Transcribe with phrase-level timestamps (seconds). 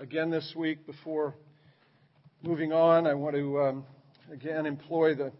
[0.00, 1.34] again this week before
[2.42, 3.06] moving on.
[3.06, 3.84] I want to um,
[4.32, 5.32] again employ the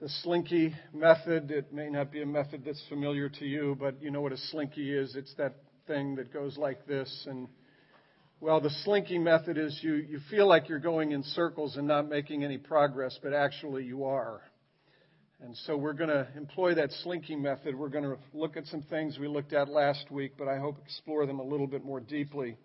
[0.00, 1.50] the slinky method.
[1.50, 4.36] It may not be a method that's familiar to you, but you know what a
[4.36, 5.16] slinky is.
[5.16, 5.56] It's that
[5.86, 7.26] thing that goes like this.
[7.28, 7.48] And
[8.40, 12.08] well, the slinky method is you, you feel like you're going in circles and not
[12.08, 14.40] making any progress, but actually you are.
[15.40, 17.74] And so we're going to employ that slinky method.
[17.74, 20.78] We're going to look at some things we looked at last week, but I hope
[20.84, 22.56] explore them a little bit more deeply.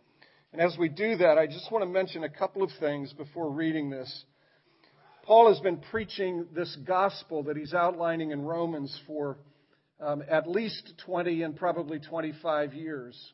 [0.53, 3.49] And as we do that, I just want to mention a couple of things before
[3.49, 4.25] reading this.
[5.23, 9.39] Paul has been preaching this gospel that he's outlining in Romans for
[9.99, 13.33] um, at least 20 and probably 25 years.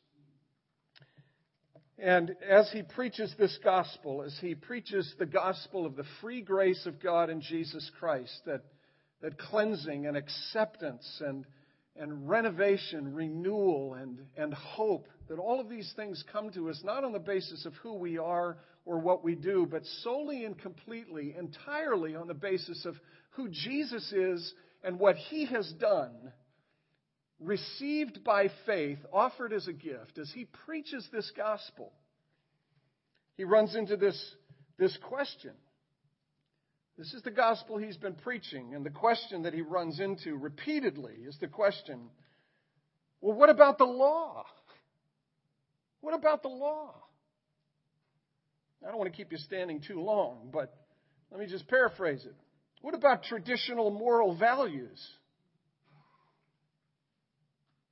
[1.98, 6.86] And as he preaches this gospel, as he preaches the gospel of the free grace
[6.86, 8.62] of God in Jesus Christ, that,
[9.22, 11.46] that cleansing and acceptance and
[12.00, 17.04] and renovation, renewal, and, and hope, that all of these things come to us not
[17.04, 21.36] on the basis of who we are or what we do, but solely and completely,
[21.38, 22.96] entirely on the basis of
[23.32, 24.54] who Jesus is
[24.84, 26.34] and what he has done,
[27.40, 30.18] received by faith, offered as a gift.
[30.20, 31.94] As he preaches this gospel,
[33.38, 34.20] he runs into this,
[34.78, 35.54] this question
[37.00, 41.14] this is the gospel he's been preaching, and the question that he runs into repeatedly
[41.26, 42.10] is the question
[43.22, 44.46] well, what about the law?
[46.02, 46.96] What about the law?
[48.84, 50.74] I don't want to keep you standing too long, but
[51.32, 52.36] let me just paraphrase it.
[52.82, 55.06] What about traditional moral values?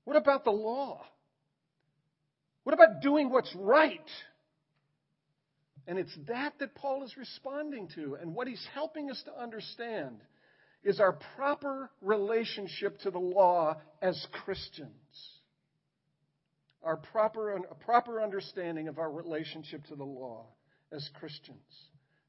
[0.05, 1.03] What about the law?
[2.64, 4.09] What about doing what's right?
[5.88, 8.17] And it's that that Paul is responding to.
[8.21, 10.21] And what he's helping us to understand
[10.83, 14.89] is our proper relationship to the law as Christians.
[16.83, 20.45] Our proper, proper understanding of our relationship to the law
[20.92, 21.58] as Christians.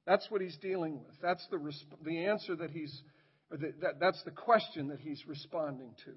[0.06, 1.14] That's what he's dealing with.
[1.20, 1.60] That's the,
[2.04, 3.02] the answer that he's,
[3.50, 6.12] the, that, that's the question that he's responding to.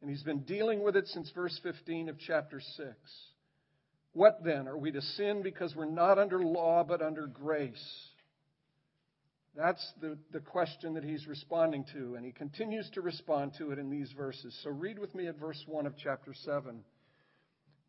[0.00, 2.88] And he's been dealing with it since verse 15 of chapter 6.
[4.12, 4.66] What then?
[4.66, 8.08] Are we to sin because we're not under law but under grace?
[9.56, 13.78] That's the, the question that he's responding to, and he continues to respond to it
[13.78, 14.58] in these verses.
[14.62, 16.82] So read with me at verse 1 of chapter 7.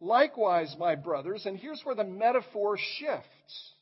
[0.00, 3.72] Likewise, my brothers, and here's where the metaphor shifts.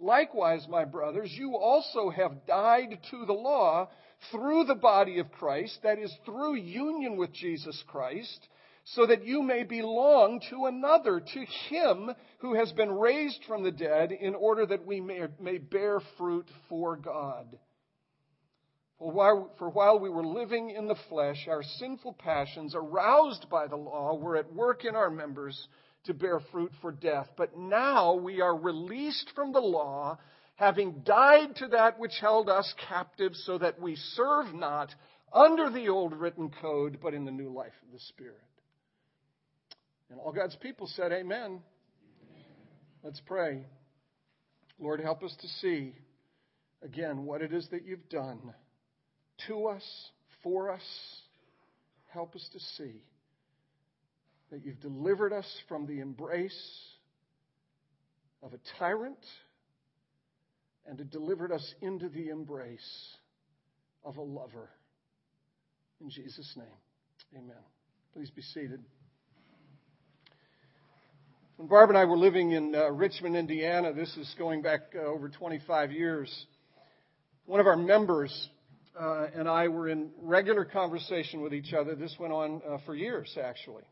[0.00, 3.88] Likewise, my brothers, you also have died to the law
[4.30, 8.48] through the body of Christ, that is, through union with Jesus Christ
[8.84, 13.70] so that you may belong to another, to him who has been raised from the
[13.70, 17.46] dead, in order that we may, may bear fruit for God.
[19.58, 24.14] For while, we were living in the flesh, our sinful passions, aroused by the law,
[24.14, 25.66] were at work in our members
[26.04, 27.28] to bear fruit for death.
[27.36, 30.18] But now we are released from the law,
[30.54, 34.94] having died to that which held us captive, so that we serve not
[35.32, 38.38] under the old written code, but in the new life of the Spirit.
[40.10, 41.40] And all God's people said, Amen.
[41.40, 41.60] Amen.
[43.02, 43.64] Let's pray.
[44.78, 45.96] Lord, help us to see
[46.82, 48.54] again what it is that you've done
[49.46, 49.84] to us,
[50.42, 50.82] for us.
[52.12, 53.02] Help us to see
[54.50, 56.80] that you've delivered us from the embrace
[58.42, 59.18] of a tyrant
[60.86, 63.16] and have delivered us into the embrace
[64.04, 64.68] of a lover.
[66.00, 66.66] In Jesus' name,
[67.34, 67.62] amen.
[68.12, 68.80] Please be seated.
[71.56, 75.06] When Barb and I were living in uh, Richmond, Indiana, this is going back uh,
[75.06, 76.46] over 25 years,
[77.46, 78.48] one of our members
[78.98, 81.94] uh, and I were in regular conversation with each other.
[81.94, 83.84] This went on uh, for years, actually.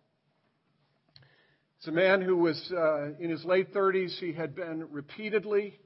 [1.78, 4.18] It's a man who was uh, in his late 30s.
[4.18, 5.78] He had been repeatedly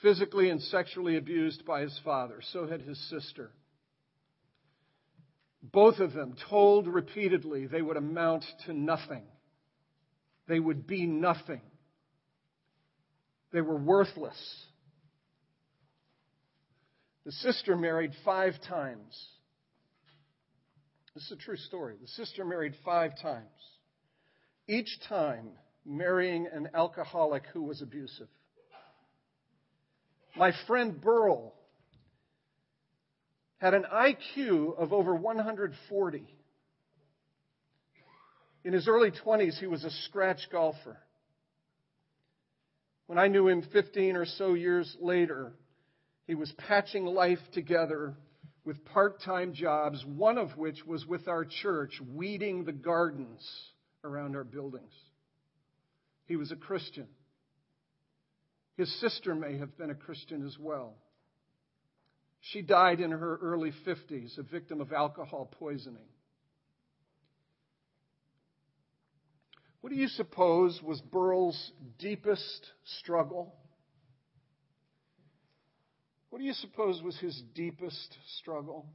[0.00, 2.40] physically and sexually abused by his father.
[2.52, 3.50] So had his sister.
[5.62, 9.22] Both of them told repeatedly they would amount to nothing
[10.48, 11.60] they would be nothing.
[13.52, 14.36] They were worthless.
[17.24, 19.28] The sister married five times.
[21.14, 21.96] This is a true story.
[22.00, 23.46] The sister married five times.
[24.66, 25.50] Each time
[25.84, 28.28] marrying an alcoholic who was abusive.
[30.36, 31.54] My friend Burl
[33.58, 36.26] had an IQ of over 140.
[38.64, 40.96] In his early 20s, he was a scratch golfer.
[43.06, 45.52] When I knew him 15 or so years later,
[46.32, 48.14] he was patching life together
[48.64, 53.46] with part time jobs, one of which was with our church, weeding the gardens
[54.02, 54.94] around our buildings.
[56.24, 57.06] He was a Christian.
[58.78, 60.94] His sister may have been a Christian as well.
[62.40, 66.08] She died in her early 50s, a victim of alcohol poisoning.
[69.82, 72.70] What do you suppose was Burl's deepest
[73.00, 73.54] struggle?
[76.32, 78.86] What do you suppose was his deepest struggle?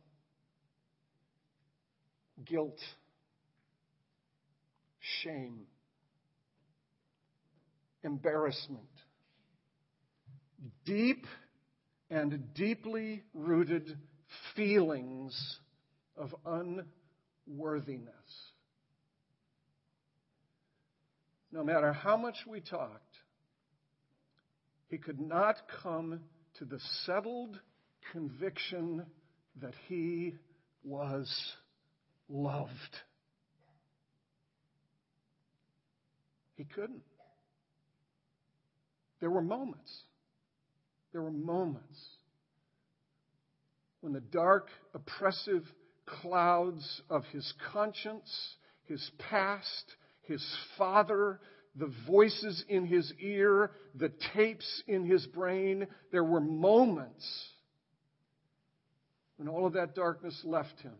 [2.44, 2.80] Guilt,
[5.22, 5.68] shame,
[8.04, 8.90] embarrassment.
[10.84, 11.28] Deep
[12.10, 14.00] and deeply rooted
[14.56, 15.60] feelings
[16.18, 16.34] of
[17.46, 18.08] unworthiness.
[21.52, 23.16] no matter how much we talked,
[24.90, 26.22] he could not come
[26.60, 27.60] to the settled
[28.12, 29.06] conviction
[29.62, 30.36] that he
[30.84, 31.30] was
[32.30, 32.74] loved.
[36.56, 37.04] He couldn't.
[39.20, 39.92] There were moments.
[41.12, 41.98] There were moments
[44.02, 45.64] when the dark, oppressive
[46.06, 48.56] clouds of his conscience,
[48.86, 50.44] his past, his
[50.78, 51.40] father,
[51.78, 55.88] the voices in his ear, the tapes in his brain.
[56.12, 57.26] There were moments
[59.38, 60.96] when all of that darkness left him.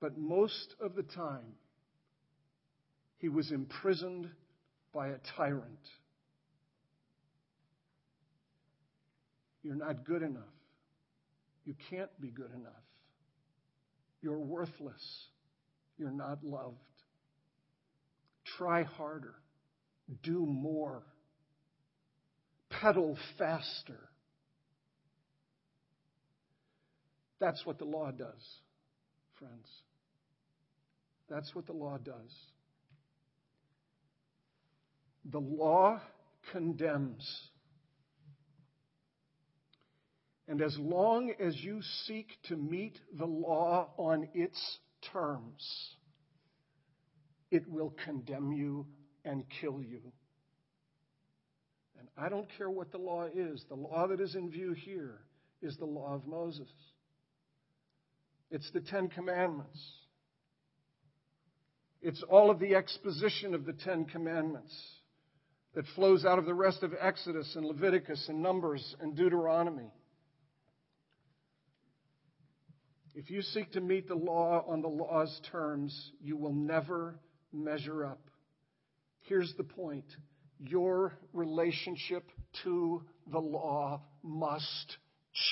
[0.00, 1.54] But most of the time,
[3.18, 4.30] he was imprisoned
[4.94, 5.64] by a tyrant.
[9.64, 10.42] You're not good enough.
[11.64, 12.72] You can't be good enough.
[14.22, 15.26] You're worthless.
[15.98, 16.76] You're not loved.
[18.56, 19.34] Try harder.
[20.22, 21.02] Do more.
[22.70, 24.08] Pedal faster.
[27.40, 28.42] That's what the law does,
[29.38, 29.68] friends.
[31.28, 32.34] That's what the law does.
[35.30, 36.00] The law
[36.52, 37.26] condemns.
[40.48, 44.58] And as long as you seek to meet the law on its
[45.12, 45.62] terms,
[47.50, 48.86] it will condemn you
[49.24, 50.00] and kill you.
[51.98, 55.20] And I don't care what the law is, the law that is in view here
[55.62, 56.70] is the law of Moses.
[58.50, 59.78] It's the Ten Commandments.
[62.00, 64.74] It's all of the exposition of the Ten Commandments
[65.74, 69.90] that flows out of the rest of Exodus and Leviticus and Numbers and Deuteronomy.
[73.14, 77.18] If you seek to meet the law on the law's terms, you will never
[77.52, 78.27] measure up.
[79.28, 80.04] Here's the point
[80.58, 82.24] your relationship
[82.64, 84.96] to the law must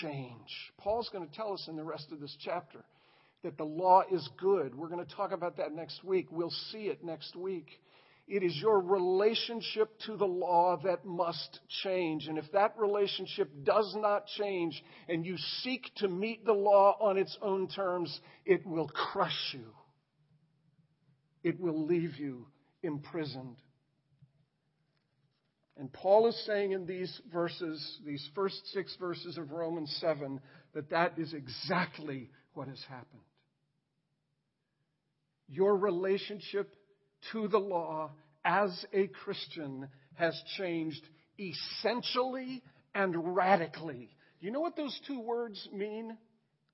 [0.00, 0.72] change.
[0.78, 2.84] Paul's going to tell us in the rest of this chapter
[3.44, 4.74] that the law is good.
[4.74, 6.26] We're going to talk about that next week.
[6.30, 7.68] We'll see it next week.
[8.26, 12.26] It is your relationship to the law that must change.
[12.26, 17.16] And if that relationship does not change and you seek to meet the law on
[17.16, 19.72] its own terms, it will crush you
[21.46, 22.44] it will leave you
[22.82, 23.54] imprisoned.
[25.78, 30.40] And Paul is saying in these verses, these first six verses of Romans 7,
[30.74, 33.22] that that is exactly what has happened.
[35.48, 36.74] Your relationship
[37.32, 38.12] to the law
[38.44, 41.02] as a Christian has changed
[41.38, 42.62] essentially
[42.94, 44.08] and radically.
[44.40, 46.16] Do you know what those two words mean?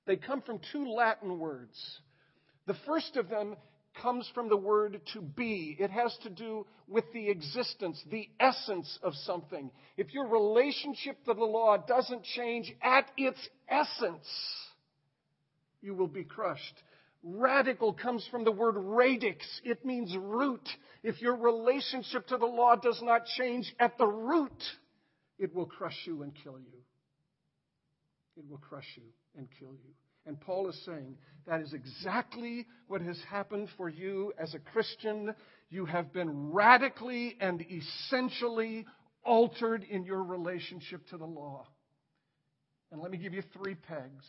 [0.06, 1.76] They come from two Latin words.
[2.66, 3.56] The first of them
[4.00, 5.76] comes from the word to be.
[5.78, 9.70] It has to do with the existence, the essence of something.
[9.96, 14.26] If your relationship to the law doesn't change at its essence,
[15.80, 16.82] you will be crushed.
[17.22, 19.44] Radical comes from the word radix.
[19.64, 20.68] It means root.
[21.02, 24.62] If your relationship to the law does not change at the root,
[25.38, 26.78] it will crush you and kill you.
[28.37, 29.04] It will crush you
[29.37, 29.94] and kill you.
[30.26, 35.35] And Paul is saying that is exactly what has happened for you as a Christian.
[35.71, 38.87] You have been radically and essentially
[39.25, 41.67] altered in your relationship to the law.
[42.91, 44.25] And let me give you three pegs.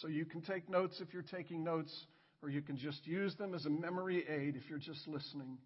[0.00, 1.92] So you can take notes if you're taking notes,
[2.42, 5.58] or you can just use them as a memory aid if you're just listening.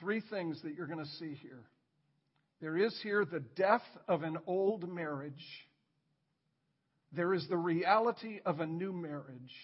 [0.00, 1.64] Three things that you're going to see here.
[2.60, 5.44] There is here the death of an old marriage.
[7.12, 9.54] There is the reality of a new marriage.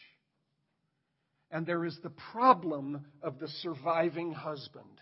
[1.51, 5.01] And there is the problem of the surviving husband.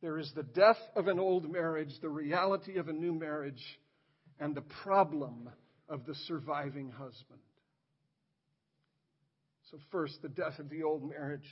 [0.00, 3.62] There is the death of an old marriage, the reality of a new marriage,
[4.38, 5.48] and the problem
[5.88, 7.40] of the surviving husband.
[9.70, 11.48] So, first, the death of the old marriage.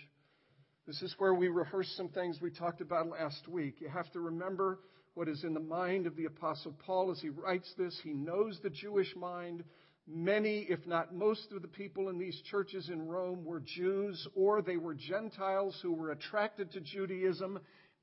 [0.87, 3.81] This is where we rehearse some things we talked about last week.
[3.81, 4.81] You have to remember
[5.15, 7.99] what is in the mind of the Apostle Paul as he writes this.
[8.03, 9.63] He knows the Jewish mind.
[10.07, 14.63] Many, if not most, of the people in these churches in Rome were Jews or
[14.63, 17.61] they were Gentiles who were attracted to Judaism,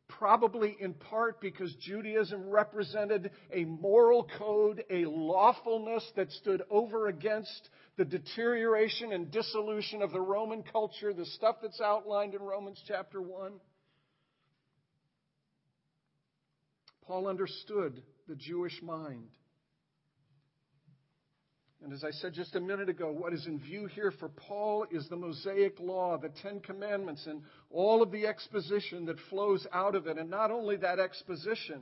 [0.07, 7.69] probably in part because Judaism represented a moral code, a lawfulness that stood over against
[7.97, 13.21] the deterioration and dissolution of the Roman culture, the stuff that's outlined in Romans chapter
[13.21, 13.53] 1.
[17.09, 19.29] Paul understood the Jewish mind.
[21.83, 24.85] And as I said just a minute ago, what is in view here for Paul
[24.91, 29.95] is the Mosaic Law, the Ten Commandments, and all of the exposition that flows out
[29.95, 30.19] of it.
[30.19, 31.81] And not only that exposition,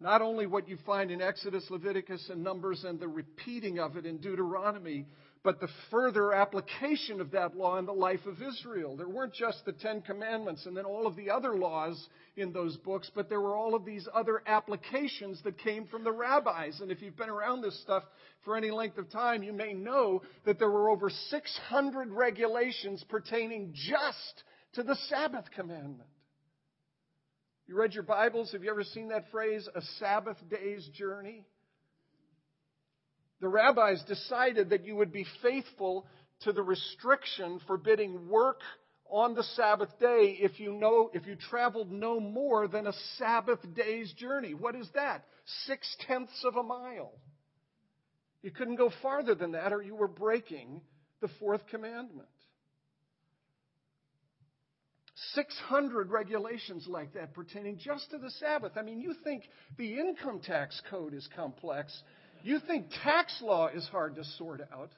[0.00, 4.06] not only what you find in Exodus, Leviticus, and Numbers, and the repeating of it
[4.06, 5.06] in Deuteronomy,
[5.42, 8.96] but the further application of that law in the life of Israel.
[8.96, 12.76] There weren't just the Ten Commandments and then all of the other laws in those
[12.78, 16.80] books, but there were all of these other applications that came from the rabbis.
[16.80, 18.02] And if you've been around this stuff
[18.44, 23.72] for any length of time, you may know that there were over 600 regulations pertaining
[23.72, 26.09] just to the Sabbath commandment.
[27.70, 28.50] You read your Bibles?
[28.50, 31.44] Have you ever seen that phrase, a Sabbath day's journey?
[33.40, 36.04] the rabbis decided that you would be faithful
[36.40, 38.58] to the restriction forbidding work
[39.08, 43.60] on the Sabbath day if you know if you traveled no more than a Sabbath
[43.76, 44.52] day's journey.
[44.52, 45.24] What is that?
[45.66, 47.12] Six tenths of a mile.
[48.42, 50.80] You couldn't go farther than that, or you were breaking
[51.20, 52.26] the fourth commandment.
[55.34, 58.72] 600 regulations like that pertaining just to the Sabbath.
[58.76, 59.44] I mean, you think
[59.76, 62.02] the income tax code is complex.
[62.42, 64.90] You think tax law is hard to sort out.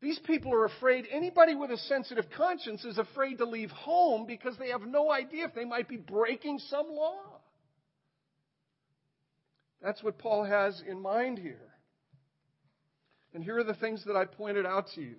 [0.00, 4.56] These people are afraid, anybody with a sensitive conscience is afraid to leave home because
[4.58, 7.20] they have no idea if they might be breaking some law.
[9.80, 11.60] That's what Paul has in mind here.
[13.34, 15.16] And here are the things that I pointed out to you.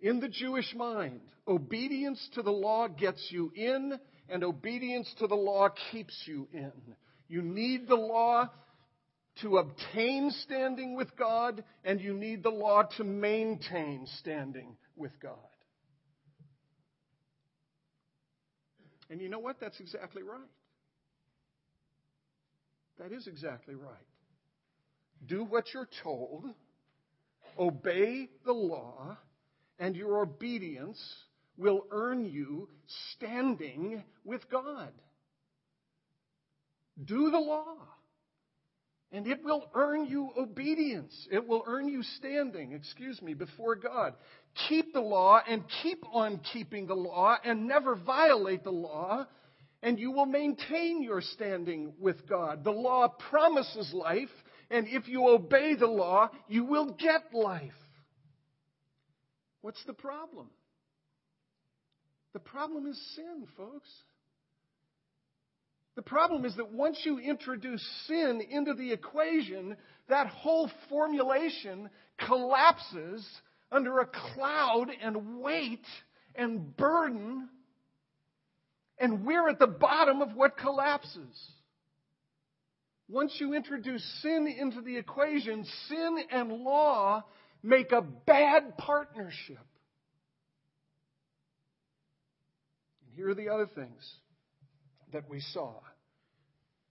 [0.00, 5.34] In the Jewish mind, obedience to the law gets you in, and obedience to the
[5.34, 6.72] law keeps you in.
[7.28, 8.48] You need the law
[9.42, 15.36] to obtain standing with God, and you need the law to maintain standing with God.
[19.10, 19.56] And you know what?
[19.60, 20.40] That's exactly right.
[22.98, 23.96] That is exactly right.
[25.26, 26.44] Do what you're told,
[27.58, 29.16] obey the law,
[29.78, 30.98] and your obedience
[31.56, 32.68] will earn you
[33.14, 34.92] standing with God.
[37.04, 37.76] Do the law.
[39.10, 41.28] And it will earn you obedience.
[41.32, 44.12] It will earn you standing, excuse me, before God.
[44.68, 49.26] Keep the law and keep on keeping the law and never violate the law,
[49.82, 52.64] and you will maintain your standing with God.
[52.64, 54.28] The law promises life,
[54.70, 57.72] and if you obey the law, you will get life.
[59.62, 60.48] What's the problem?
[62.32, 63.88] The problem is sin, folks.
[65.96, 69.76] The problem is that once you introduce sin into the equation,
[70.08, 71.90] that whole formulation
[72.24, 73.26] collapses
[73.72, 75.84] under a cloud and weight
[76.36, 77.48] and burden,
[78.98, 81.52] and we're at the bottom of what collapses.
[83.08, 87.24] Once you introduce sin into the equation, sin and law
[87.62, 89.58] make a bad partnership.
[93.04, 94.14] And here are the other things
[95.12, 95.74] that we saw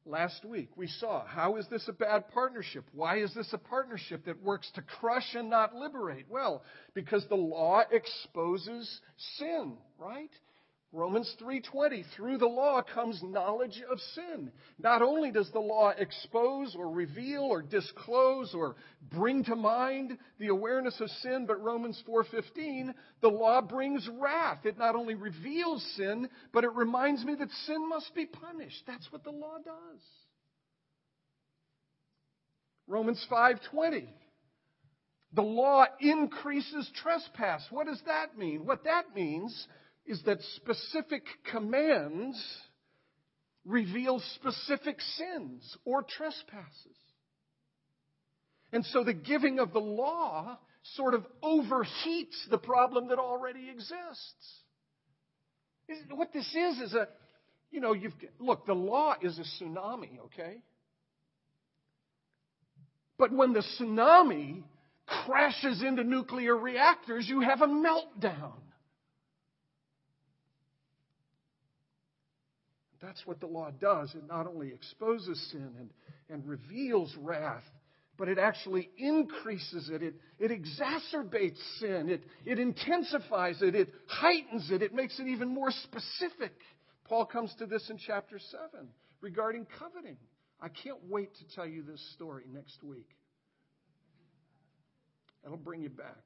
[0.05, 0.69] last week.
[0.75, 2.85] We saw how is this a bad partnership?
[2.93, 6.25] Why is this a partnership that works to crush and not liberate?
[6.29, 9.01] Well, because the law exposes
[9.37, 10.31] sin, right?
[10.93, 14.51] Romans 3:20 through the law comes knowledge of sin.
[14.79, 20.47] Not only does the law expose or reveal or disclose or bring to mind the
[20.47, 24.65] awareness of sin, but Romans 4:15 the law brings wrath.
[24.65, 28.85] It not only reveals sin, but it reminds me that sin must be punished.
[28.87, 30.01] That's what the law does.
[32.87, 34.07] Romans 5:20
[35.33, 37.69] The law increases trespass.
[37.71, 38.65] What does that mean?
[38.65, 39.67] What that means
[40.07, 42.41] is that specific commands
[43.65, 46.97] reveal specific sins or trespasses.
[48.71, 50.57] And so the giving of the law
[50.95, 54.61] sort of overheats the problem that already exists.
[56.09, 57.07] What this is is a,
[57.71, 60.57] you know, you've, look, the law is a tsunami, okay?
[63.17, 64.63] But when the tsunami
[65.25, 68.53] crashes into nuclear reactors, you have a meltdown.
[73.01, 74.13] That's what the law does.
[74.15, 75.89] It not only exposes sin and,
[76.29, 77.63] and reveals wrath,
[78.17, 80.01] but it actually increases it.
[80.01, 82.09] It, it exacerbates sin.
[82.09, 83.75] It, it intensifies it.
[83.75, 84.81] It heightens it.
[84.81, 86.53] It makes it even more specific.
[87.05, 88.87] Paul comes to this in chapter 7
[89.21, 90.17] regarding coveting.
[90.59, 93.09] I can't wait to tell you this story next week.
[95.43, 96.23] That'll bring you back.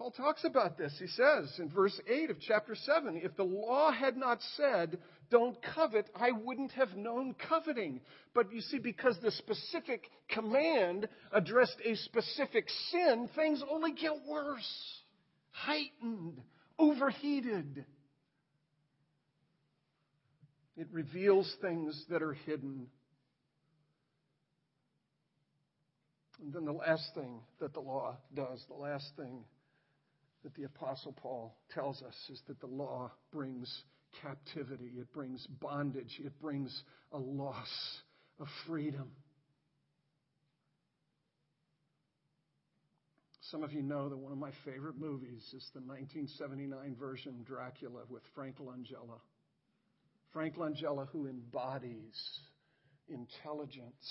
[0.00, 0.94] Paul talks about this.
[0.98, 4.96] He says in verse 8 of chapter 7 if the law had not said,
[5.30, 8.00] don't covet, I wouldn't have known coveting.
[8.34, 15.02] But you see, because the specific command addressed a specific sin, things only get worse,
[15.50, 16.40] heightened,
[16.78, 17.84] overheated.
[20.78, 22.86] It reveals things that are hidden.
[26.40, 29.44] And then the last thing that the law does, the last thing
[30.42, 33.82] that the Apostle Paul tells us is that the law brings
[34.22, 36.82] captivity, it brings bondage, it brings
[37.12, 37.68] a loss
[38.38, 39.10] of freedom.
[43.50, 48.02] Some of you know that one of my favorite movies is the 1979 version Dracula
[48.08, 49.18] with Frank Langella.
[50.32, 52.38] Frank Langella, who embodies
[53.08, 54.06] intelligence.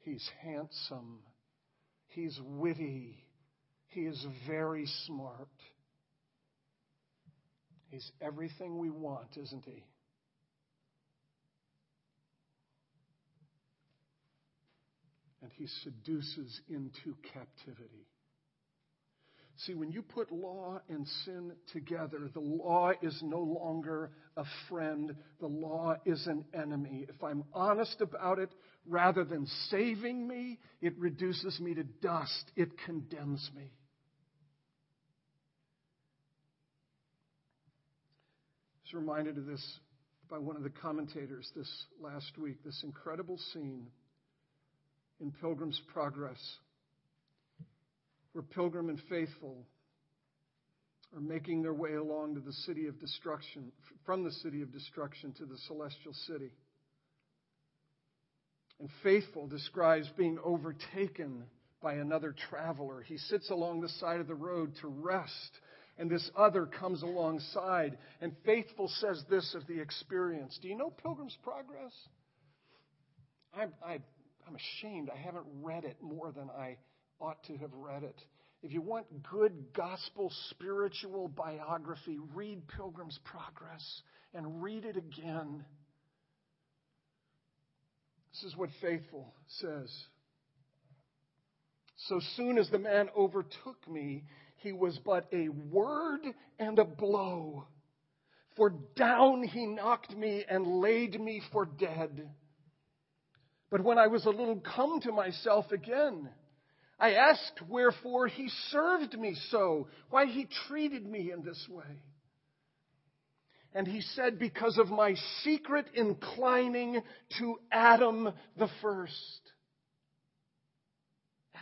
[0.00, 1.20] He's handsome.
[2.08, 3.24] He's witty.
[3.90, 5.48] He is very smart.
[7.90, 9.84] He's everything we want, isn't he?
[15.42, 18.06] And he seduces into captivity.
[19.66, 25.14] See, when you put law and sin together, the law is no longer a friend.
[25.40, 27.06] The law is an enemy.
[27.08, 28.50] If I'm honest about it,
[28.86, 32.52] rather than saving me, it reduces me to dust.
[32.56, 33.72] It condemns me.
[38.90, 39.78] Was reminded of this
[40.28, 41.68] by one of the commentators this
[42.00, 43.86] last week, this incredible scene
[45.20, 46.38] in Pilgrim's Progress,
[48.32, 49.64] where Pilgrim and Faithful
[51.14, 53.72] are making their way along to the city of destruction,
[54.06, 56.52] from the city of destruction to the celestial city.
[58.78, 61.44] And Faithful describes being overtaken
[61.82, 63.02] by another traveler.
[63.02, 65.50] He sits along the side of the road to rest
[65.98, 67.98] and this other comes alongside.
[68.20, 71.92] And Faithful says this of the experience Do you know Pilgrim's Progress?
[73.54, 73.98] I'm, I,
[74.46, 75.10] I'm ashamed.
[75.12, 76.76] I haven't read it more than I
[77.20, 78.16] ought to have read it.
[78.62, 84.02] If you want good gospel spiritual biography, read Pilgrim's Progress
[84.34, 85.64] and read it again.
[88.32, 89.90] This is what Faithful says.
[92.08, 94.24] So soon as the man overtook me,
[94.60, 96.20] he was but a word
[96.58, 97.66] and a blow.
[98.56, 102.28] For down he knocked me and laid me for dead.
[103.70, 106.28] But when I was a little come to myself again,
[106.98, 112.02] I asked wherefore he served me so, why he treated me in this way.
[113.72, 117.00] And he said, Because of my secret inclining
[117.38, 119.40] to Adam the first.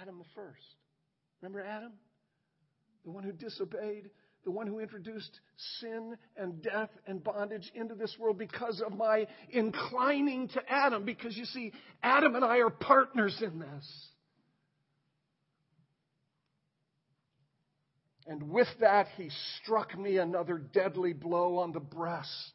[0.00, 0.58] Adam the first.
[1.42, 1.92] Remember Adam?
[3.04, 4.10] The one who disobeyed,
[4.44, 5.40] the one who introduced
[5.80, 11.04] sin and death and bondage into this world because of my inclining to Adam.
[11.04, 14.08] Because you see, Adam and I are partners in this.
[18.26, 22.52] And with that, he struck me another deadly blow on the breast.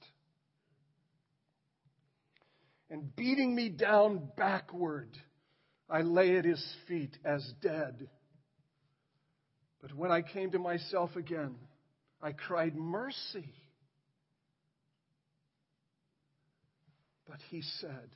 [2.91, 5.09] And beating me down backward,
[5.89, 8.07] I lay at his feet as dead.
[9.83, 11.55] But when I came to myself again,
[12.21, 13.53] I cried, Mercy.
[17.27, 18.09] But he said,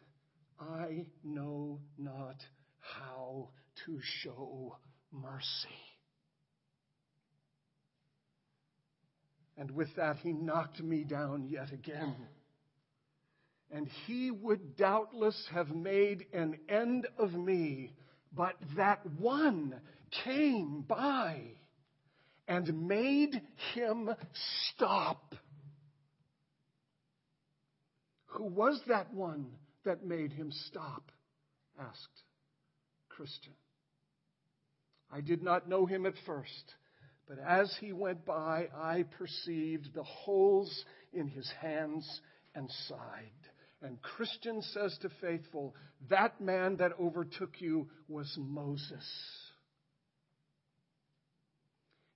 [0.58, 2.38] I know not
[2.80, 3.50] how
[3.86, 4.78] to show
[5.12, 5.44] mercy.
[9.58, 12.16] And with that, he knocked me down yet again.
[13.72, 17.92] And he would doubtless have made an end of me
[18.36, 19.80] but that one
[20.24, 21.42] came by
[22.48, 23.42] and made
[23.74, 24.10] him
[24.74, 25.36] stop.
[28.28, 29.48] Who was that one
[29.84, 31.12] that made him stop?
[31.80, 32.24] asked
[33.10, 33.54] Christian.
[35.12, 36.76] I did not know him at first,
[37.28, 42.22] but as he went by, I perceived the holes in his hands
[42.56, 43.32] and side.
[43.82, 45.76] And Christian says to Faithful,
[46.10, 49.06] That man that overtook you was Moses.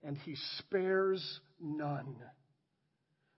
[0.04, 2.16] And he spares none.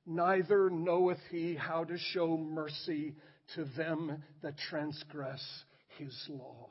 [0.06, 3.16] Neither knoweth he how to show mercy
[3.56, 5.44] to them that transgress
[5.98, 6.70] his law.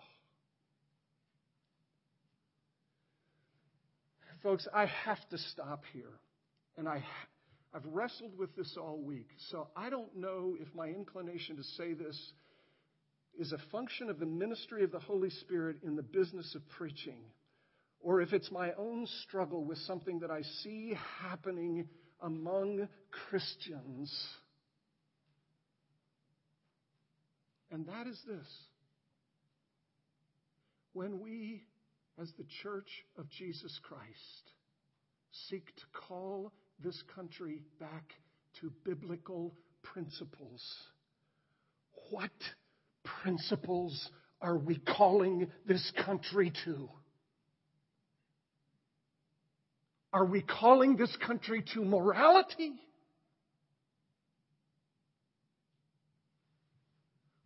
[4.42, 6.18] Folks, I have to stop here.
[6.76, 7.04] And I,
[7.74, 9.28] I've wrestled with this all week.
[9.50, 12.18] So I don't know if my inclination to say this
[13.38, 17.18] is a function of the ministry of the Holy Spirit in the business of preaching,
[18.02, 21.88] or if it's my own struggle with something that I see happening
[22.20, 22.88] among
[23.28, 24.12] Christians.
[27.70, 28.46] And that is this.
[30.92, 31.62] When we
[32.20, 34.52] as the Church of Jesus Christ,
[35.48, 38.12] seek to call this country back
[38.60, 40.62] to biblical principles.
[42.10, 42.30] What
[43.22, 44.10] principles
[44.42, 46.88] are we calling this country to?
[50.12, 52.72] Are we calling this country to morality?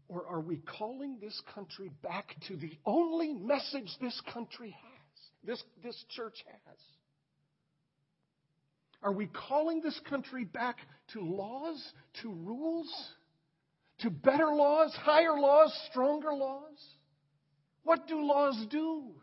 [0.08, 5.62] Or are we calling this country back to the only message this country has, this,
[5.82, 6.78] this church has?
[9.02, 10.78] Are we calling this country back
[11.12, 11.80] to laws,
[12.22, 12.92] to rules,
[14.00, 16.84] to better laws, higher laws, stronger laws?
[17.84, 19.14] What do laws do?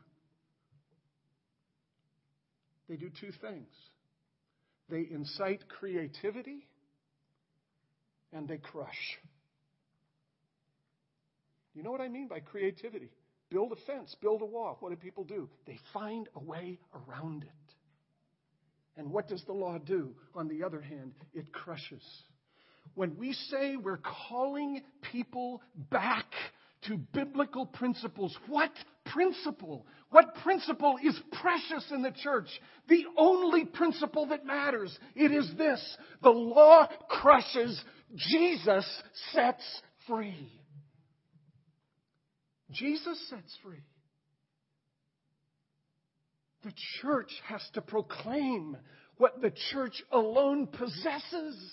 [2.94, 3.68] They do two things
[4.88, 6.68] they incite creativity
[8.32, 9.18] and they crush.
[11.74, 13.10] You know what I mean by creativity?
[13.50, 14.78] Build a fence, build a wall.
[14.80, 15.50] What do people do?
[15.66, 17.74] They find a way around it.
[18.96, 20.14] And what does the law do?
[20.36, 22.04] On the other hand, it crushes.
[22.94, 26.28] When we say we're calling people back
[26.88, 28.72] to biblical principles, what
[29.06, 29.86] principle?
[30.10, 32.48] What principle is precious in the church?
[32.88, 34.98] The only principle that matters.
[35.16, 35.98] It is this.
[36.22, 37.84] The law crushes,
[38.16, 38.86] Jesus
[39.32, 40.52] sets free.
[42.72, 43.84] Jesus sets free.
[46.64, 48.78] The church has to proclaim
[49.18, 51.72] what the church alone possesses.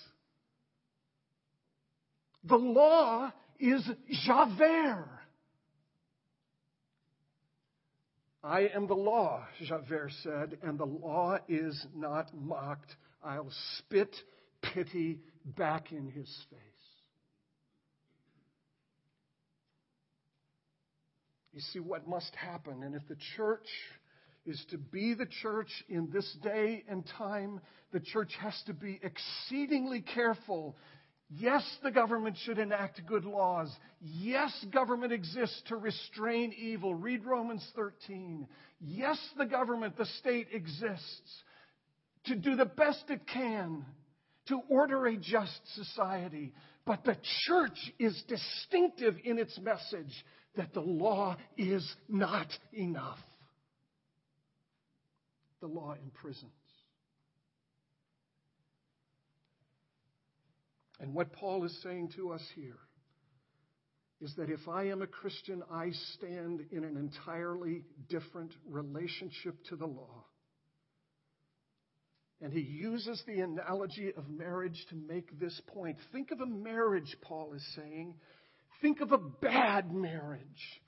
[2.44, 3.88] The law is
[4.24, 5.08] Javert.
[8.42, 12.96] I am the law, Javert said, and the law is not mocked.
[13.22, 14.16] I'll spit
[14.62, 16.58] pity back in his face.
[21.52, 22.82] You see what must happen.
[22.82, 23.66] And if the church
[24.46, 27.60] is to be the church in this day and time,
[27.92, 30.76] the church has to be exceedingly careful.
[31.32, 33.70] Yes, the government should enact good laws.
[34.00, 36.92] Yes, government exists to restrain evil.
[36.92, 38.48] Read Romans 13.
[38.80, 41.42] Yes, the government, the state exists
[42.24, 43.84] to do the best it can
[44.48, 46.52] to order a just society.
[46.84, 47.16] But the
[47.46, 50.12] church is distinctive in its message
[50.56, 53.18] that the law is not enough.
[55.60, 56.50] The law imprisons.
[61.00, 62.78] And what Paul is saying to us here
[64.20, 69.76] is that if I am a Christian, I stand in an entirely different relationship to
[69.76, 70.24] the law.
[72.42, 75.96] And he uses the analogy of marriage to make this point.
[76.12, 78.14] Think of a marriage, Paul is saying,
[78.80, 80.80] Think of a bad marriage.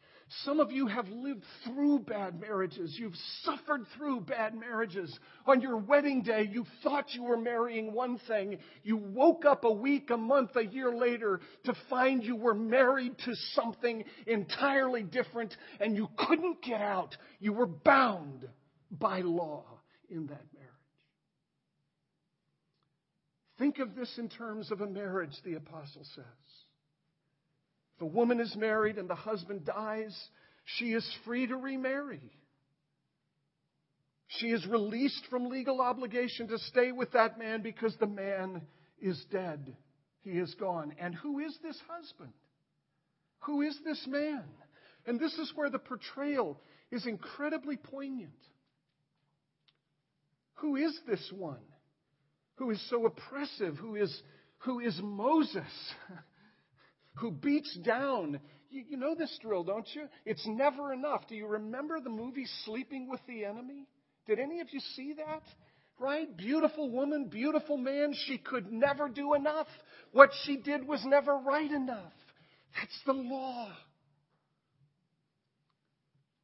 [0.45, 2.97] Some of you have lived through bad marriages.
[2.99, 5.17] You've suffered through bad marriages.
[5.47, 8.59] On your wedding day, you thought you were marrying one thing.
[8.83, 13.19] You woke up a week, a month, a year later to find you were married
[13.25, 17.17] to something entirely different and you couldn't get out.
[17.39, 18.49] You were bound
[18.91, 19.65] by law
[20.09, 20.69] in that marriage.
[23.59, 26.25] Think of this in terms of a marriage, the apostle says.
[28.03, 30.15] A woman is married and the husband dies,
[30.65, 32.33] she is free to remarry.
[34.27, 38.63] She is released from legal obligation to stay with that man because the man
[39.01, 39.77] is dead.
[40.23, 40.95] He is gone.
[40.99, 42.33] And who is this husband?
[43.41, 44.45] Who is this man?
[45.07, 46.61] And this is where the portrayal
[46.91, 48.31] is incredibly poignant.
[50.55, 51.63] Who is this one
[52.57, 54.23] who is so oppressive, who is,
[54.59, 55.65] who is Moses,
[57.15, 58.41] who beats down?
[58.71, 60.05] You, you know this drill, don't you?
[60.25, 61.27] It's never enough.
[61.29, 63.87] Do you remember the movie Sleeping with the Enemy?
[64.27, 65.43] Did any of you see that?
[65.99, 66.35] Right?
[66.37, 68.15] Beautiful woman, beautiful man.
[68.27, 69.67] She could never do enough.
[70.13, 72.13] What she did was never right enough.
[72.75, 73.69] That's the law.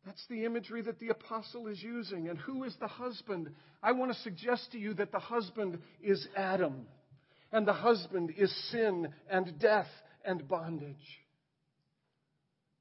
[0.05, 2.29] That's the imagery that the apostle is using.
[2.29, 3.51] And who is the husband?
[3.83, 6.87] I want to suggest to you that the husband is Adam.
[7.53, 9.89] And the husband is sin and death
[10.25, 10.97] and bondage.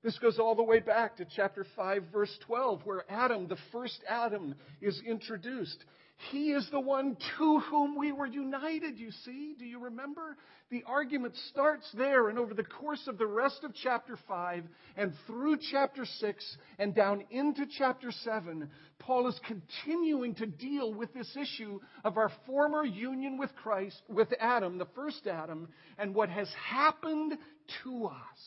[0.03, 3.99] This goes all the way back to chapter 5, verse 12, where Adam, the first
[4.07, 5.83] Adam, is introduced.
[6.31, 9.55] He is the one to whom we were united, you see.
[9.57, 10.35] Do you remember?
[10.71, 14.63] The argument starts there, and over the course of the rest of chapter 5
[14.97, 18.67] and through chapter 6 and down into chapter 7,
[18.99, 24.29] Paul is continuing to deal with this issue of our former union with Christ, with
[24.39, 27.37] Adam, the first Adam, and what has happened
[27.83, 28.39] to us.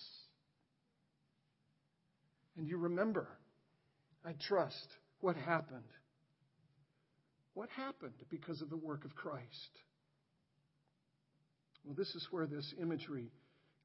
[2.56, 3.28] And you remember,
[4.24, 4.86] I trust,
[5.20, 5.84] what happened
[7.54, 9.78] what happened because of the work of Christ?
[11.84, 13.32] Well, this is where this imagery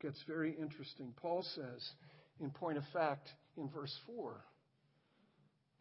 [0.01, 1.13] gets very interesting.
[1.21, 1.89] Paul says,
[2.39, 4.35] in point of fact, in verse 4,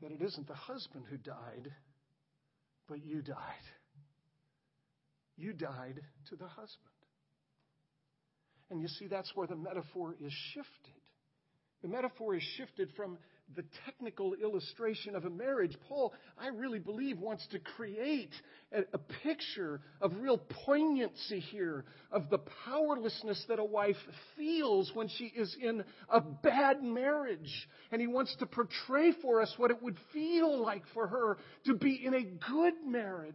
[0.01, 1.73] that it isn't the husband who died,
[2.89, 3.37] but you died.
[5.37, 6.79] You died to the husband.
[8.71, 11.01] And you see, that's where the metaphor is shifted.
[11.83, 13.19] The metaphor is shifted from
[13.55, 18.33] the technical illustration of a marriage, Paul, I really believe, wants to create
[18.73, 23.97] a, a, picture of real poignancy here of the powerlessness that a wife
[24.37, 27.69] feels when she is in a bad marriage.
[27.93, 31.75] And he wants to portray for us what it would feel like for her to
[31.75, 33.35] be in a good marriage.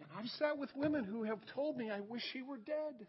[0.00, 3.06] And I've sat with women who have told me, I wish he were dead.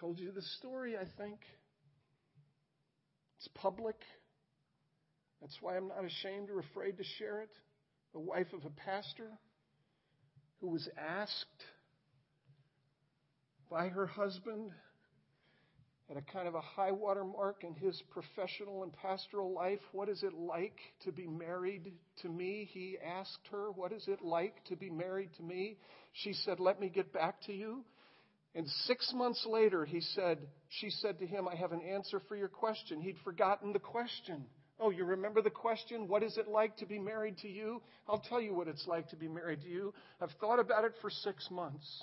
[0.00, 1.38] Told you the story, I think.
[3.38, 3.96] It's public.
[5.40, 7.50] That's why I'm not ashamed or afraid to share it.
[8.12, 9.30] The wife of a pastor
[10.60, 11.64] who was asked
[13.70, 14.70] by her husband
[16.10, 20.08] at a kind of a high water mark in his professional and pastoral life, what
[20.08, 22.68] is it like to be married to me?
[22.72, 25.78] He asked her, What is it like to be married to me?
[26.12, 27.84] She said, Let me get back to you.
[28.56, 30.38] And six months later, he said,
[30.68, 33.02] she said to him, I have an answer for your question.
[33.02, 34.46] He'd forgotten the question.
[34.80, 36.08] Oh, you remember the question?
[36.08, 37.82] What is it like to be married to you?
[38.08, 39.92] I'll tell you what it's like to be married to you.
[40.22, 42.02] I've thought about it for six months.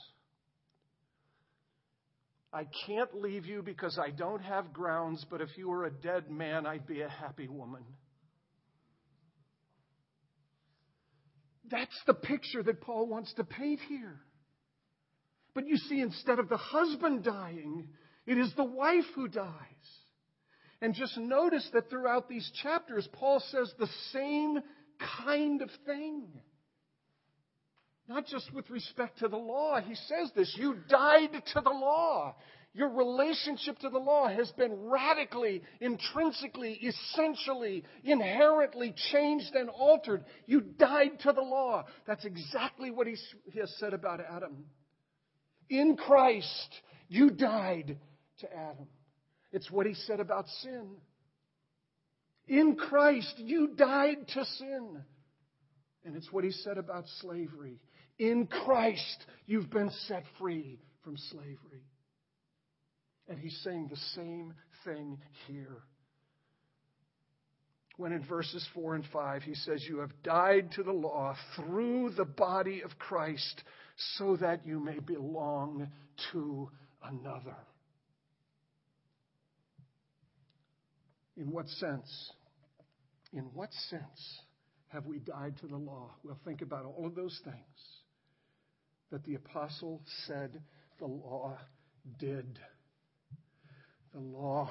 [2.53, 6.29] I can't leave you because I don't have grounds, but if you were a dead
[6.29, 7.81] man, I'd be a happy woman.
[11.71, 14.19] That's the picture that Paul wants to paint here.
[15.53, 17.87] But you see, instead of the husband dying,
[18.25, 19.49] it is the wife who dies.
[20.81, 24.59] And just notice that throughout these chapters, Paul says the same
[25.21, 26.25] kind of thing.
[28.07, 29.79] Not just with respect to the law.
[29.79, 32.35] He says this you died to the law.
[32.73, 40.25] Your relationship to the law has been radically, intrinsically, essentially, inherently changed and altered.
[40.47, 41.85] You died to the law.
[42.07, 43.15] That's exactly what he
[43.59, 44.65] has said about Adam.
[45.69, 47.97] In Christ, you died
[48.39, 48.87] to Adam.
[49.51, 50.95] It's what he said about sin.
[52.47, 55.03] In Christ, you died to sin.
[56.05, 57.79] And it's what he said about slavery.
[58.19, 61.85] In Christ, you've been set free from slavery.
[63.27, 65.83] And he's saying the same thing here.
[67.97, 72.11] When in verses 4 and 5, he says, You have died to the law through
[72.17, 73.63] the body of Christ
[74.17, 75.89] so that you may belong
[76.31, 76.69] to
[77.03, 77.55] another.
[81.37, 82.31] In what sense?
[83.31, 84.39] In what sense
[84.89, 86.11] have we died to the law?
[86.23, 87.57] Well, think about all of those things
[89.11, 90.61] that the apostle said
[90.99, 91.57] the law
[92.19, 92.59] did.
[94.13, 94.69] The law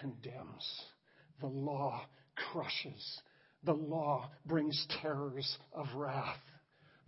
[0.00, 0.82] condemns.
[1.40, 2.02] The law
[2.36, 3.20] crushes.
[3.64, 6.40] The law brings terrors of wrath.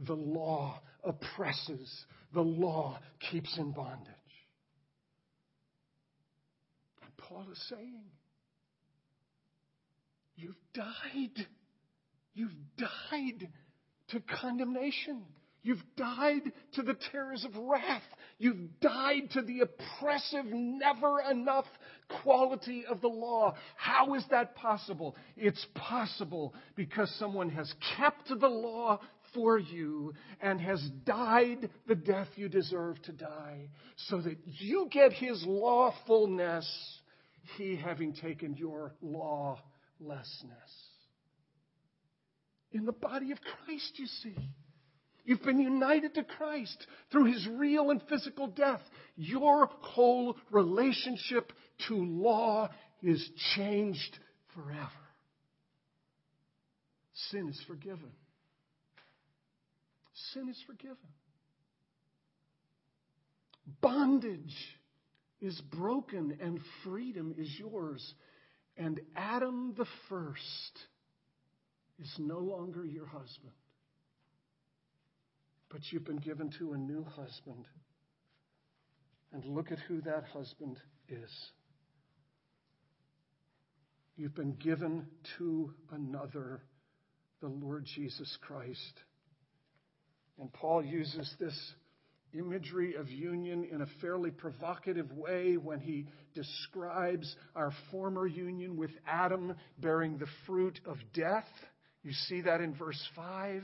[0.00, 2.98] The law oppresses, the law
[3.30, 4.08] keeps in bondage.
[7.02, 8.04] And Paul is saying,
[10.36, 11.46] You've died.
[12.34, 13.48] You've died
[14.08, 15.22] to condemnation.
[15.64, 18.02] You've died to the terrors of wrath.
[18.38, 21.64] You've died to the oppressive, never enough
[22.22, 23.54] quality of the law.
[23.76, 25.16] How is that possible?
[25.38, 29.00] It's possible because someone has kept the law
[29.32, 35.14] for you and has died the death you deserve to die so that you get
[35.14, 36.68] his lawfulness,
[37.56, 39.60] he having taken your lawlessness.
[42.70, 44.36] In the body of Christ, you see.
[45.24, 48.82] You've been united to Christ through his real and physical death.
[49.16, 51.52] Your whole relationship
[51.88, 52.68] to law
[53.02, 54.18] is changed
[54.54, 54.90] forever.
[57.30, 58.12] Sin is forgiven.
[60.32, 60.96] Sin is forgiven.
[63.80, 64.54] Bondage
[65.40, 68.14] is broken and freedom is yours.
[68.76, 70.78] And Adam the first
[71.98, 73.52] is no longer your husband
[75.74, 77.66] but you've been given to a new husband.
[79.32, 81.48] And look at who that husband is.
[84.16, 85.08] You've been given
[85.38, 86.62] to another,
[87.40, 89.00] the Lord Jesus Christ.
[90.38, 91.58] And Paul uses this
[92.38, 96.06] imagery of union in a fairly provocative way when he
[96.36, 101.48] describes our former union with Adam bearing the fruit of death.
[102.04, 103.60] You see that in verse 5.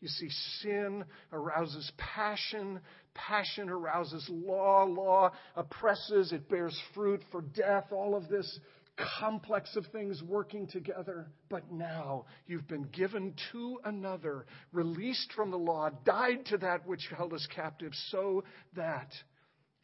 [0.00, 0.28] You see,
[0.60, 2.80] sin arouses passion.
[3.14, 4.84] Passion arouses law.
[4.84, 6.32] Law oppresses.
[6.32, 7.86] It bears fruit for death.
[7.90, 8.58] All of this
[9.18, 11.28] complex of things working together.
[11.48, 17.08] But now you've been given to another, released from the law, died to that which
[17.16, 19.12] held us captive, so that,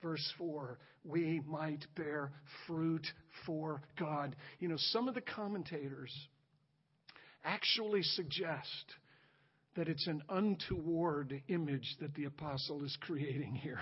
[0.02, 2.32] verse 4, we might bear
[2.66, 3.06] fruit
[3.46, 4.36] for God.
[4.60, 6.12] You know, some of the commentators
[7.44, 8.94] actually suggest
[9.76, 13.80] that it's an untoward image that the apostle is creating here.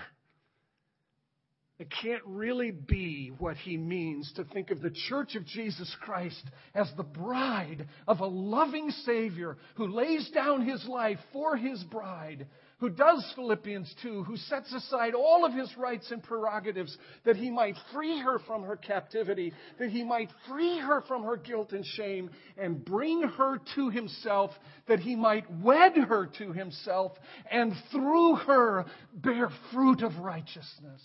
[1.81, 6.43] It can't really be what he means to think of the church of Jesus Christ
[6.75, 12.45] as the bride of a loving Savior who lays down his life for his bride
[12.81, 17.51] who does Philippians 2, who sets aside all of his rights and prerogatives that he
[17.51, 21.85] might free her from her captivity, that he might free her from her guilt and
[21.85, 24.49] shame, and bring her to himself,
[24.87, 27.11] that he might wed her to himself,
[27.51, 31.03] and through her bear fruit of righteousness.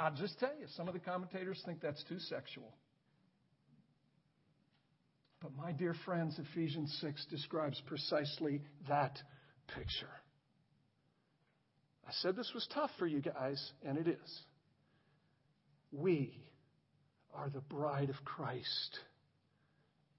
[0.00, 2.72] I'll just tell you, some of the commentators think that's too sexual.
[5.42, 9.18] But my dear friends, Ephesians 6 describes precisely that
[9.74, 10.10] picture.
[12.06, 14.40] I said this was tough for you guys, and it is.
[15.92, 16.32] We
[17.34, 18.98] are the bride of Christ,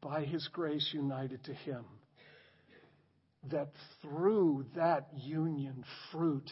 [0.02, 1.86] by His grace united to Him.
[3.52, 3.70] That
[4.02, 6.50] through that union, fruit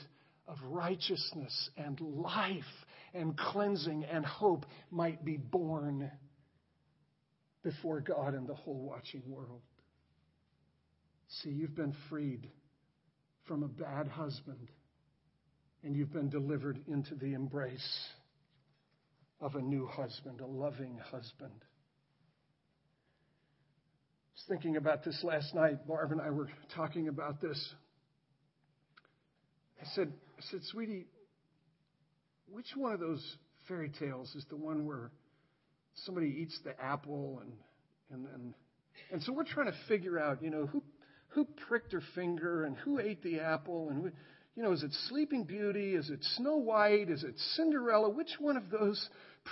[0.48, 2.64] of righteousness and life
[3.14, 6.10] and cleansing and hope might be born
[7.64, 9.62] before God and the whole watching world.
[11.42, 12.50] See, you've been freed
[13.48, 14.70] from a bad husband,
[15.84, 18.08] and you've been delivered into the embrace
[19.40, 21.54] of a new husband, a loving husband.
[24.30, 25.88] I was thinking about this last night.
[25.88, 27.74] Barb and I were talking about this.
[29.82, 31.08] I said, I said, sweetie,
[32.50, 33.24] which one of those
[33.68, 35.12] fairy tales is the one where
[36.06, 37.54] somebody eats the apple and
[38.10, 38.54] and and,
[39.12, 40.82] and so we're trying to figure out, you know, who
[41.38, 44.12] who pricked her finger and who ate the apple and
[44.56, 45.94] you know, is it Sleeping Beauty?
[45.94, 47.12] Is it Snow White?
[47.12, 48.10] Is it Cinderella?
[48.10, 49.08] Which one of those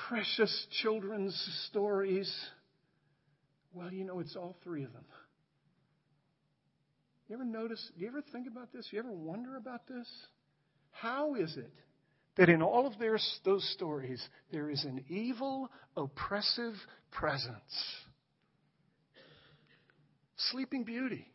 [0.10, 1.36] precious children's
[1.70, 2.36] stories?
[3.72, 5.06] Well, you know, it's all three of them.
[7.30, 8.88] You ever notice, do you ever think about this?
[8.90, 10.08] You ever wonder about this?
[10.90, 11.72] How is it
[12.38, 16.74] that in all of their, those stories there is an evil, oppressive
[17.12, 17.62] presence?
[20.50, 21.28] Sleeping Beauty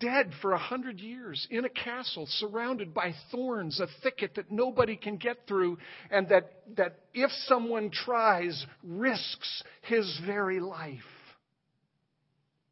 [0.00, 4.96] dead for a hundred years in a castle surrounded by thorns, a thicket that nobody
[4.96, 5.78] can get through,
[6.10, 11.00] and that, that if someone tries, risks his very life.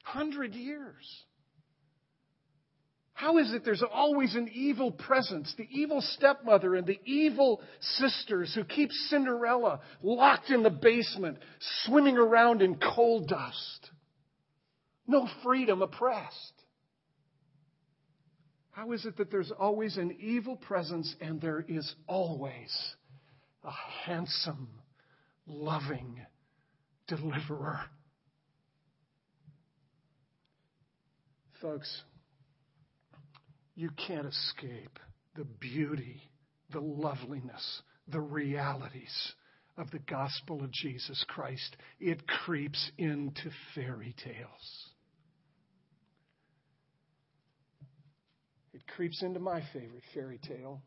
[0.02, 1.24] Hundred years.
[3.16, 8.54] How is it there's always an evil presence, the evil stepmother and the evil sisters
[8.54, 11.38] who keep Cinderella locked in the basement,
[11.84, 13.90] swimming around in coal dust?
[15.06, 16.55] No freedom, oppressed.
[18.76, 22.70] How is it that there's always an evil presence and there is always
[23.64, 23.70] a
[24.04, 24.68] handsome,
[25.46, 26.20] loving
[27.08, 27.80] deliverer?
[31.62, 32.02] Folks,
[33.76, 34.98] you can't escape
[35.36, 36.20] the beauty,
[36.70, 39.32] the loveliness, the realities
[39.78, 41.78] of the gospel of Jesus Christ.
[41.98, 44.85] It creeps into fairy tales.
[48.86, 50.82] It creeps into my favorite fairy tale.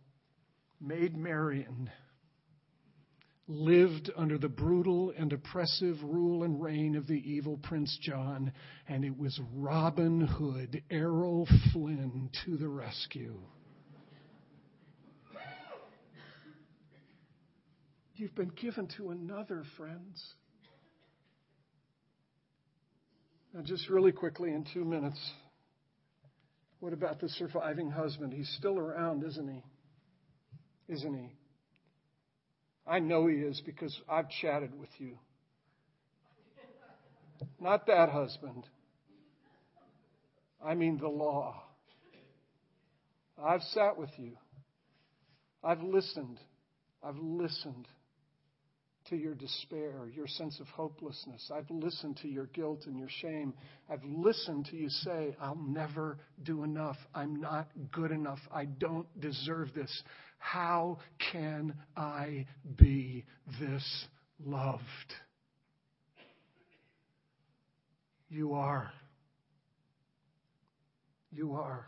[0.79, 1.89] Maid Marian
[3.47, 8.53] lived under the brutal and oppressive rule and reign of the evil Prince John,
[8.87, 13.39] and it was Robin Hood, Errol Flynn, to the rescue.
[18.15, 20.23] You've been given to another, friends.
[23.53, 25.19] Now, just really quickly, in two minutes,
[26.79, 28.33] what about the surviving husband?
[28.33, 30.93] He's still around, isn't he?
[30.93, 31.33] Isn't he?
[32.87, 35.17] I know he is because I've chatted with you.
[37.59, 38.65] Not that husband.
[40.63, 41.61] I mean the law.
[43.41, 44.31] I've sat with you.
[45.63, 46.39] I've listened.
[47.03, 47.87] I've listened
[49.09, 51.51] to your despair, your sense of hopelessness.
[51.53, 53.53] I've listened to your guilt and your shame.
[53.89, 56.97] I've listened to you say, I'll never do enough.
[57.13, 58.39] I'm not good enough.
[58.53, 60.03] I don't deserve this.
[60.37, 60.99] How
[61.31, 62.45] can I
[62.77, 63.25] be
[63.59, 64.05] this
[64.45, 64.83] loved?
[68.29, 68.91] You are.
[71.31, 71.85] You are.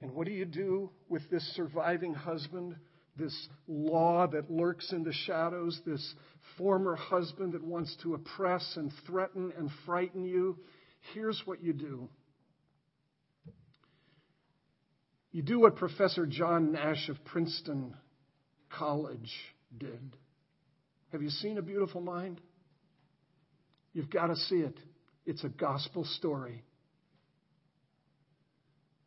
[0.00, 2.74] And what do you do with this surviving husband?
[3.16, 6.14] This law that lurks in the shadows, this
[6.56, 10.58] former husband that wants to oppress and threaten and frighten you,
[11.12, 12.08] here's what you do.
[15.30, 17.94] You do what Professor John Nash of Princeton
[18.70, 19.30] College
[19.76, 20.16] did.
[21.10, 22.40] Have you seen A Beautiful Mind?
[23.92, 24.78] You've got to see it.
[25.26, 26.64] It's a gospel story.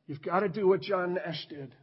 [0.08, 1.74] You've got to do what John Nash did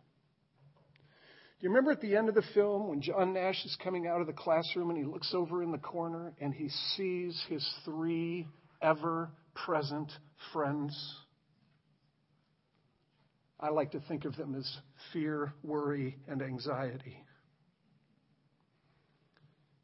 [1.62, 4.26] you remember at the end of the film when John Nash is coming out of
[4.26, 8.48] the classroom and he looks over in the corner and he sees his three
[8.82, 10.10] ever present
[10.52, 10.92] friends?
[13.60, 14.68] I like to think of them as
[15.12, 17.22] fear, worry, and anxiety.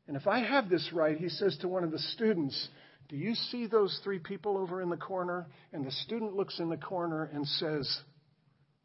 [0.09, 2.69] And if I have this right, he says to one of the students,
[3.09, 5.47] Do you see those three people over in the corner?
[5.73, 8.01] And the student looks in the corner and says,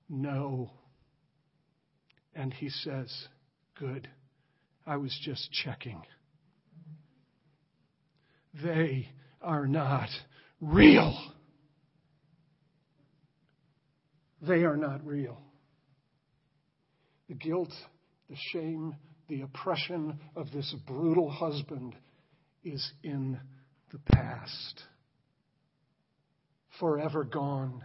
[0.07, 0.69] No.
[2.35, 3.11] And he says,
[3.77, 4.07] Good.
[4.85, 6.01] I was just checking.
[8.61, 9.07] They
[9.41, 10.09] are not
[10.61, 11.17] real.
[14.41, 15.41] They are not real.
[17.29, 17.71] The guilt,
[18.29, 18.95] the shame,
[19.29, 21.95] the oppression of this brutal husband
[22.63, 23.39] is in
[23.91, 24.83] the past,
[26.79, 27.83] forever gone.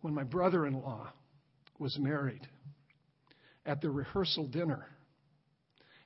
[0.00, 1.12] When my brother in law
[1.78, 2.46] was married
[3.66, 4.86] at the rehearsal dinner,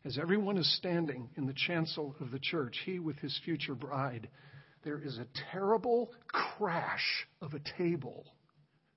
[0.04, 4.28] as everyone is standing in the chancel of the church, he with his future bride,
[4.84, 8.26] there is a terrible crash of a table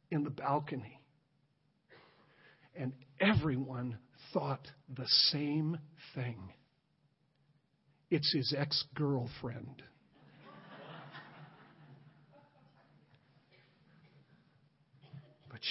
[0.09, 0.99] in the balcony.
[2.75, 3.99] And everyone
[4.33, 5.77] thought the same
[6.15, 6.37] thing.
[8.09, 9.83] It's his ex girlfriend.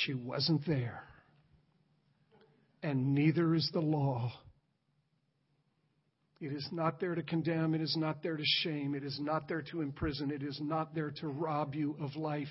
[0.02, 1.04] She wasn't there.
[2.82, 4.32] And neither is the law.
[6.40, 7.74] It is not there to condemn.
[7.74, 8.94] It is not there to shame.
[8.94, 10.30] It is not there to imprison.
[10.30, 12.48] It is not there to rob you of life.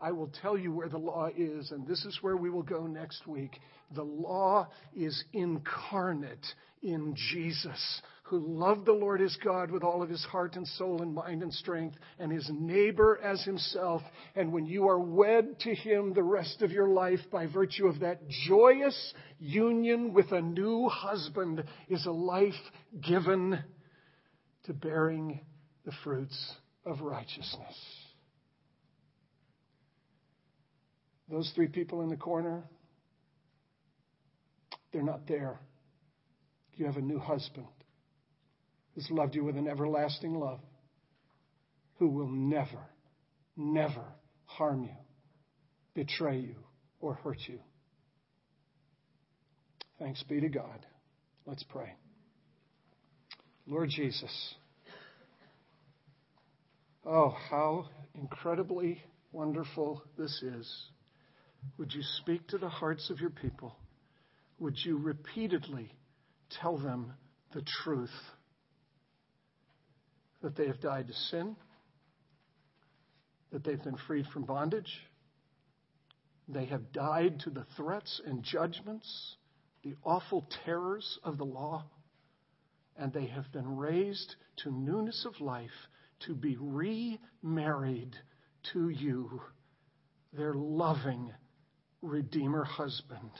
[0.00, 2.86] I will tell you where the law is, and this is where we will go
[2.86, 3.58] next week.
[3.94, 6.46] The law is incarnate
[6.82, 11.00] in Jesus, who loved the Lord his God with all of his heart and soul
[11.00, 14.02] and mind and strength, and his neighbor as himself.
[14.34, 18.00] And when you are wed to him the rest of your life by virtue of
[18.00, 22.52] that joyous union with a new husband, is a life
[23.00, 23.58] given
[24.64, 25.40] to bearing
[25.84, 28.03] the fruits of righteousness.
[31.30, 32.64] Those three people in the corner,
[34.92, 35.58] they're not there.
[36.76, 37.66] You have a new husband
[38.94, 40.60] who's loved you with an everlasting love,
[41.98, 42.80] who will never,
[43.56, 44.04] never
[44.44, 44.96] harm you,
[45.94, 46.56] betray you,
[47.00, 47.58] or hurt you.
[49.98, 50.86] Thanks be to God.
[51.46, 51.94] Let's pray.
[53.66, 54.54] Lord Jesus,
[57.06, 59.02] oh, how incredibly
[59.32, 60.86] wonderful this is.
[61.78, 63.76] Would you speak to the hearts of your people?
[64.58, 65.92] Would you repeatedly
[66.50, 67.12] tell them
[67.52, 68.10] the truth?
[70.44, 71.56] that they have died to sin,
[73.50, 75.00] that they've been freed from bondage,
[76.46, 79.36] they have died to the threats and judgments,
[79.82, 81.82] the awful terrors of the law,
[82.98, 85.70] and they have been raised to newness of life
[86.26, 88.14] to be remarried
[88.74, 89.40] to you,
[90.34, 91.32] their loving
[92.04, 93.30] Redeemer husband.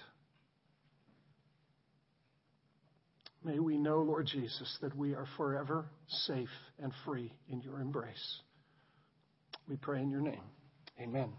[3.44, 6.48] May we know, Lord Jesus, that we are forever safe
[6.82, 8.40] and free in your embrace.
[9.68, 10.40] We pray in your name.
[10.98, 11.30] Amen.